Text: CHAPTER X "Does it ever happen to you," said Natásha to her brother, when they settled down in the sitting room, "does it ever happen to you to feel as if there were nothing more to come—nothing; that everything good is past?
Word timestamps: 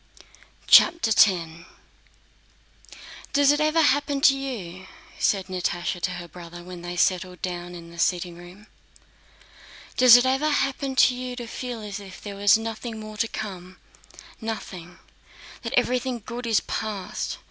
CHAPTER 0.65 1.11
X 1.11 1.27
"Does 3.33 3.51
it 3.51 3.59
ever 3.59 3.83
happen 3.83 4.19
to 4.21 4.35
you," 4.35 4.87
said 5.19 5.45
Natásha 5.45 6.01
to 6.01 6.11
her 6.13 6.27
brother, 6.27 6.63
when 6.63 6.81
they 6.81 6.95
settled 6.95 7.39
down 7.43 7.75
in 7.75 7.91
the 7.91 7.99
sitting 7.99 8.35
room, 8.35 8.65
"does 9.97 10.17
it 10.17 10.25
ever 10.25 10.49
happen 10.49 10.95
to 10.95 11.13
you 11.13 11.35
to 11.35 11.45
feel 11.45 11.81
as 11.83 11.99
if 11.99 12.19
there 12.19 12.35
were 12.37 12.47
nothing 12.57 12.99
more 12.99 13.17
to 13.17 13.27
come—nothing; 13.27 14.97
that 15.61 15.73
everything 15.77 16.23
good 16.25 16.47
is 16.47 16.61
past? 16.61 17.37